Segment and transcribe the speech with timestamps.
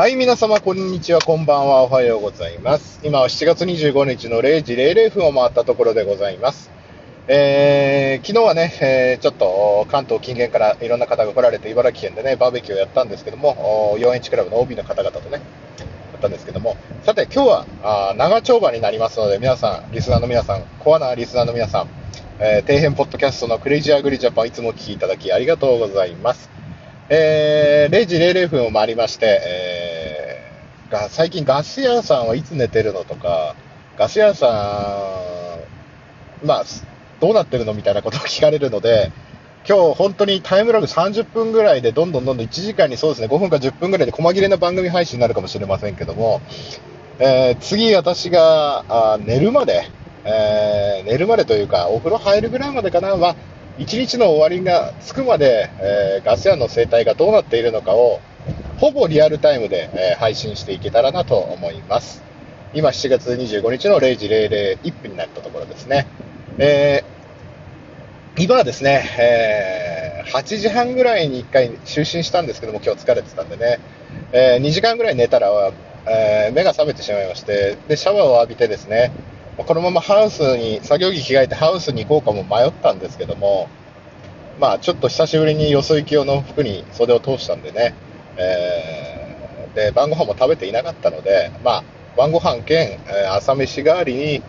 [0.00, 3.00] はい、皆様、こんにちは、こんばんは、おはようございます。
[3.04, 6.70] 今は7月25日の0時00分を回ったところでございます。
[7.28, 15.40] えー、昨日はね、えーちょっと関東近県からいろんな方が来られて、茨城県でね、バーベキューをやったんですけども、4H クラブの OB の方々とね、や
[16.16, 21.88] ったんですけども、さて、今日はあ長丁場になりますので、皆さん、リスナーの皆さん、コアなリスナーの皆さん、
[22.38, 26.48] えー底辺ポッドキャストのクレイジーアグリジャパン、いつもお聞きいただきありがとうございます。
[27.10, 29.89] えー0時00分を回りまして、えー
[30.90, 33.54] が最近ガス屋さんはいつ寝てるのとか、
[33.96, 34.46] ガス屋さ
[36.42, 36.64] ん、まあ、
[37.20, 39.12] どうなってるのみたいなことを聞かれるので、
[39.68, 46.40] 今日本当にタイムラグ30分ぐらいで、どんどんどんどん1時間にそうですね、5分か10分ぐらいで細切れな番組配信になるかもしれませんけども、
[47.18, 49.90] えー次私があ寝るまで、
[50.24, 53.36] えー寝るまでというか、お風呂入るぐらいまでかな、まあ、
[53.78, 58.20] 一日の終わりがつくまで、えーガス屋の生態がどうなっているのかを、
[58.80, 62.22] ほぼリアルタイムで、えー配信していけたらなと思います。
[62.72, 66.06] 今7月25日の0時001分になったところですね。
[66.56, 73.80] えー今はですね、えー8時半ぐらいに1回就寝したんですけども、今日疲れてたんでね、
[74.32, 75.50] え2時間ぐらい寝たら、
[76.06, 79.12] えー目が覚めてしまいまして、で、シャワーを浴びてですね、
[79.58, 83.68] このままハウスに、作業着着替えてハウスに行こうかも迷ったんですけども、
[84.58, 87.94] まあ、ちょっと久しぶりによそ行き用の服に袖を通したんでね、
[88.36, 91.84] えーで、晩ご飯も食べていなかったので、まあ、
[92.16, 94.42] 晩ご飯兼、えー朝飯代わりに、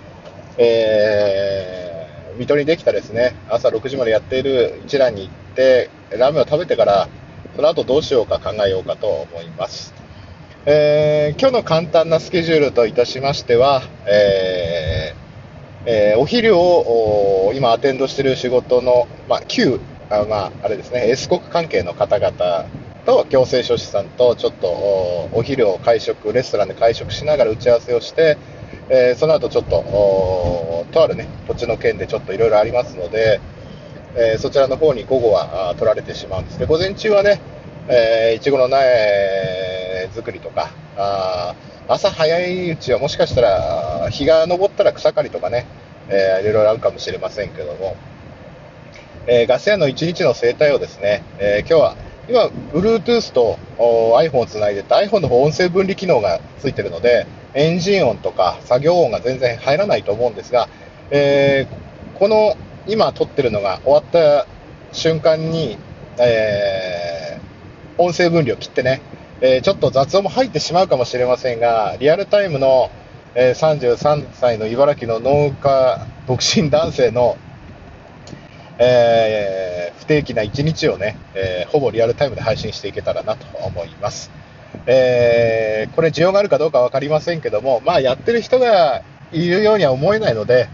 [0.58, 1.92] えー
[2.38, 7.10] 水戸にできたですね、朝6時までやっている一蘭に行って、ラーメンを食べてから、
[7.56, 9.94] その後どうしようか考えようかと思います。
[10.66, 22.66] えー今日の簡単なスケジュールといたしましては、えーえーお昼をお今アテンドしている仕事の、まあ、旧、あまあ、あれですね、エスコク関係の方々
[23.06, 24.68] と行政書士さんとちょっと
[25.34, 28.38] お昼を会食、レストランで会食しながら打ち合わせをして、
[28.90, 33.40] えーその後ちょっと、とあるね、土地の件でちょっといろいろありますので、
[34.16, 37.42] えーそちらの方に午後は取られてしまうんですけど、午前中はね、
[37.88, 41.56] えーいちごの苗作りとか、あ
[41.88, 45.66] 朝早いうちはもしかしたら、日が昇ったら草刈りとかね、
[46.10, 47.96] えーいろいろあるかもしれませんけども、
[49.28, 51.96] えーガス屋の一日の生態をですね、えー今日は、
[52.28, 60.70] 今、Bluetooth と iPhone をつないでて、iPhone の方音声分離機能がついてるので、エンジン音とか作業音が全然入らないと思うんですが、
[61.10, 61.82] えー
[62.20, 62.56] この
[62.88, 64.46] 今撮ってるのが終わった
[64.92, 65.78] 瞬間に、
[66.20, 69.02] えー音声分離を切ってね、
[69.42, 72.90] えーちょっと雑音も入ってしまうかもしれませんが、リアルタイムの、
[73.36, 77.38] えー33歳の茨城の農家独身男性の、
[78.78, 84.32] えー不定期な一日をね、えーほぼリアルタイムで配信していけたらなと思います。
[84.88, 90.70] えーこれ需要があるかどうかわかりませんけども、まあやってる人がいるようには思えないので、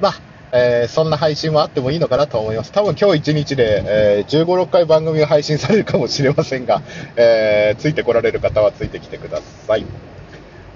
[0.00, 0.14] まあ、
[0.52, 2.70] えーそんな配信もあってもいいのかなと思います。
[2.70, 6.82] 多分今日一日で、えー15、6回番組が配信されるかもしれませんが、
[7.16, 9.84] えーついてこられる方はついてきてください。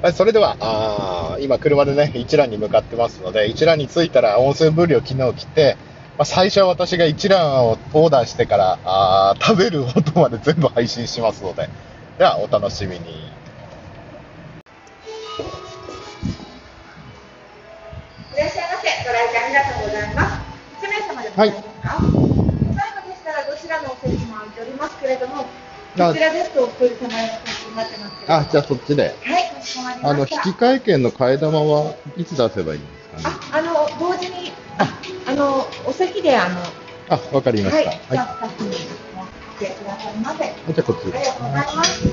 [0.02, 5.76] はいそれでは、あ今車でね、一覧に向かってますので、一覧に着いたら音声分離を昨日切って、
[6.18, 11.68] まあ、最初は私が一覧をオーダーしてから、あー食べる音まで全部配信しますので、
[12.18, 13.00] ではお楽しみに。
[13.00, 13.04] い
[18.38, 18.88] らっしゃいませ。
[19.04, 20.32] ご来店ありがとうございます。
[20.84, 22.30] 1名様でございますか、最
[23.02, 25.48] 後でしたらどちらのお席も空いておりますけれども、こ
[25.94, 26.90] ちらですとお一人様
[27.20, 28.12] 用の席になってます。
[28.28, 29.02] あ、じゃあそっちで。
[29.02, 29.12] はい、
[29.54, 30.18] かしこまりまあの。
[30.20, 33.01] 引換券の替え玉はいつ出せばいいんですか
[36.22, 36.60] で、あの、
[37.08, 37.90] あ、わかりまはい、した。
[37.90, 38.00] はい。
[38.12, 39.28] じゃあ、スタッフに持っ
[39.58, 40.14] てください。
[40.18, 40.44] ませ。
[40.44, 41.76] あじゃあこっちりがとうござい。
[41.76, 42.04] ます。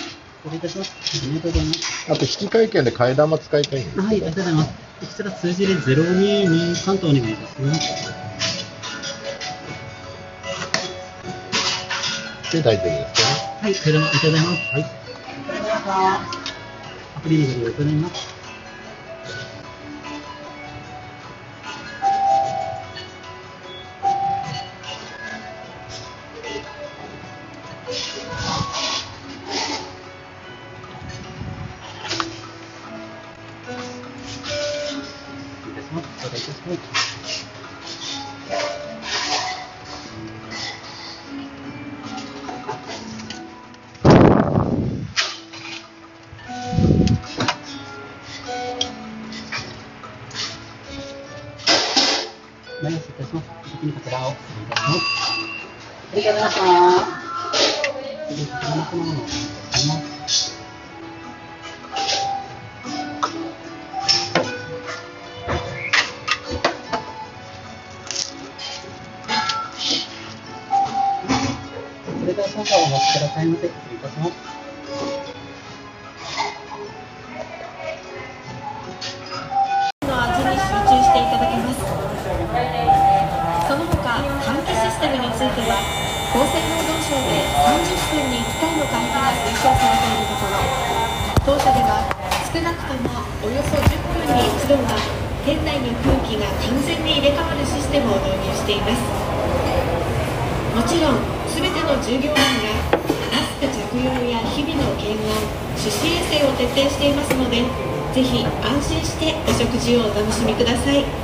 [0.00, 0.03] っ
[0.44, 0.52] ます。
[0.52, 0.92] 失礼いたします。
[1.24, 2.12] ありがとうございます。
[2.12, 4.00] あと、引換券で替え玉使いたいんです。
[4.00, 4.70] はい、ありがとうございます。
[5.00, 7.80] こちら数字で02関東お願いいたします。
[12.52, 13.28] で大丈夫ですか？
[13.28, 13.34] ね。
[13.62, 14.60] はい、これもありがとうございます。
[14.72, 14.84] はい。
[17.16, 18.33] アプリでご利用いただきます。
[36.46, 36.50] あ
[56.14, 56.40] りがと
[58.96, 60.13] うございました。
[72.54, 73.66] 操作をお待ちくださいませ。
[73.66, 74.64] 失礼いたします。
[95.44, 98.92] 店内の空気が完全に入れ替わるシステムを導入しています
[100.74, 102.40] もちろん全ての従業員が
[103.30, 105.30] マスク着用や日々の検温
[105.78, 107.62] 手指衛生を徹底していますので
[108.12, 111.23] ぜひ安心してお食事をお楽しみください。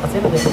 [0.00, 0.47] Fazenda dele.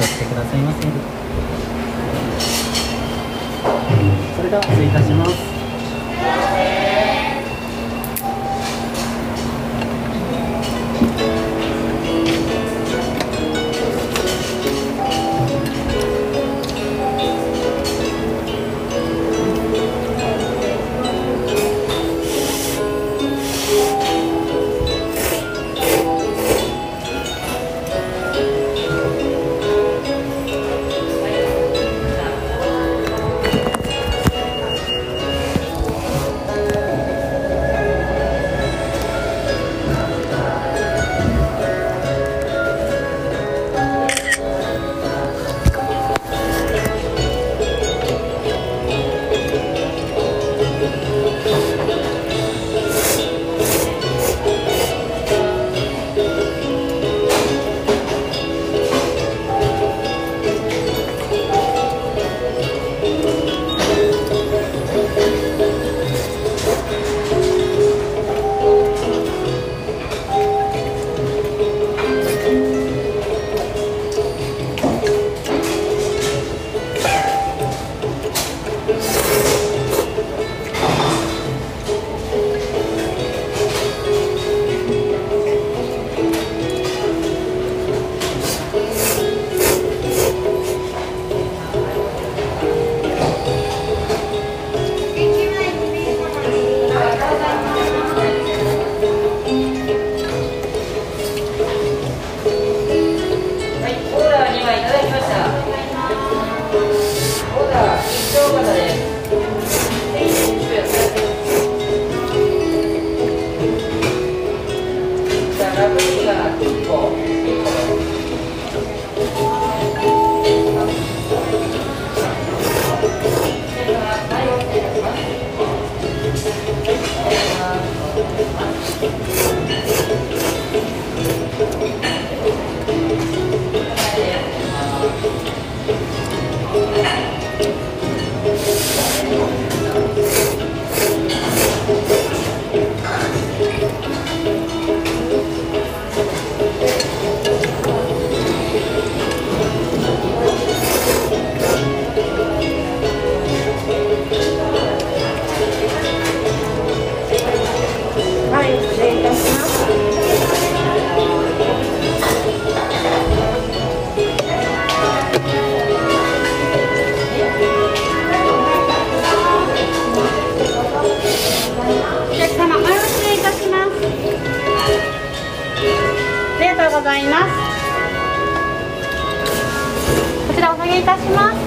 [180.99, 181.59] いたします。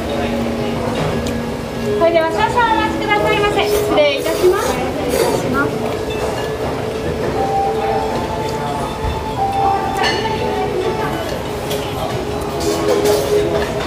[1.99, 3.69] それでは少々お待ちくださいませ。
[3.69, 5.67] 失礼いたします失礼いたしま
[13.75, 13.78] す。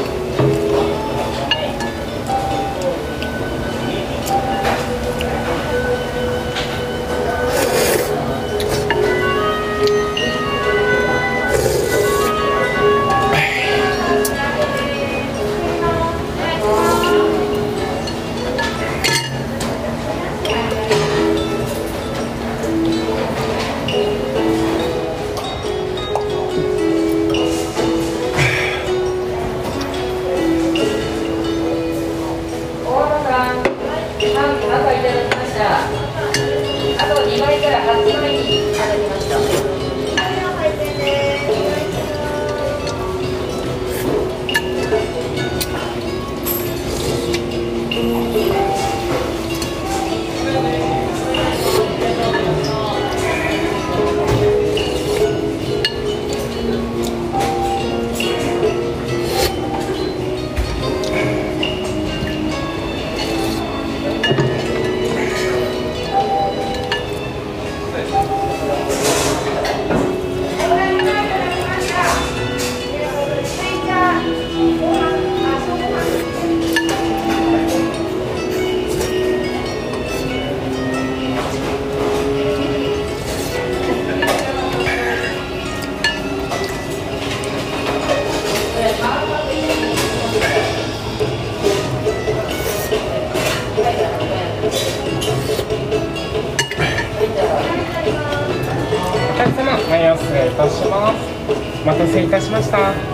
[102.71, 103.10] せ